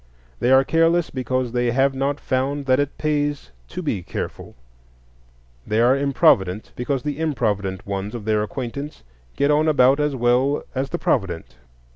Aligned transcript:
They 0.39 0.49
are 0.51 0.63
careless 0.63 1.11
because 1.11 1.51
they 1.51 1.69
have 1.69 1.93
not 1.93 2.19
found 2.19 2.65
that 2.65 2.79
it 2.79 2.97
pays 2.97 3.51
to 3.67 3.83
be 3.83 4.01
careful; 4.01 4.55
they 5.67 5.79
are 5.79 5.95
improvident 5.95 6.71
because 6.75 7.03
the 7.03 7.19
improvident 7.19 7.85
ones 7.85 8.15
of 8.15 8.25
their 8.25 8.41
acquaintance 8.41 9.03
get 9.35 9.51
on 9.51 9.67
about 9.67 9.99
as 9.99 10.15
well 10.15 10.63
as 10.73 10.89
the 10.89 10.97
provident. 10.97 11.55